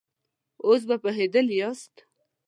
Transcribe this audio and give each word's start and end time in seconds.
اوس 0.65 0.81
به 0.89 0.95
پوهېدلي 1.03 1.55
ياست. 1.61 1.93